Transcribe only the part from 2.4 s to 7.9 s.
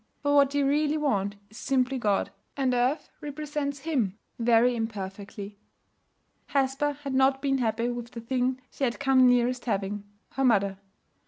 and earth represents Him very imperfectly. Hesper had not been happy